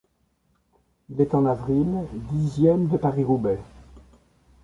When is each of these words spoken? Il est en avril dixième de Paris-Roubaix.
Il 1.11 1.21
est 1.21 1.35
en 1.35 1.45
avril 1.45 2.07
dixième 2.31 2.87
de 2.87 2.97
Paris-Roubaix. 2.97 3.59